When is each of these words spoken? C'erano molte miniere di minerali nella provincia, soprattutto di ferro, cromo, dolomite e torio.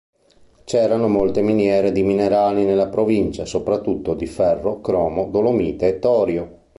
C'erano 0.63 1.07
molte 1.07 1.43
miniere 1.43 1.91
di 1.91 2.01
minerali 2.01 2.63
nella 2.65 2.87
provincia, 2.89 3.45
soprattutto 3.45 4.15
di 4.15 4.25
ferro, 4.25 4.81
cromo, 4.81 5.29
dolomite 5.29 5.87
e 5.89 5.99
torio. 5.99 6.59